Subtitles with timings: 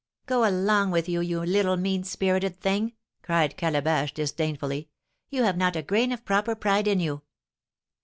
[0.25, 4.89] "Go along with you, you little mean spirited thing!" cried Calabash, disdainfully;
[5.29, 7.21] "you have not a grain of proper pride in you."